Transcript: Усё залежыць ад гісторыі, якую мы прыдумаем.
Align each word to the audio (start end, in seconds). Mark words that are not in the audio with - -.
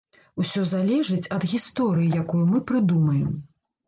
Усё 0.43 0.61
залежыць 0.69 1.29
ад 1.35 1.45
гісторыі, 1.51 2.15
якую 2.21 2.39
мы 2.53 2.63
прыдумаем. 2.73 3.29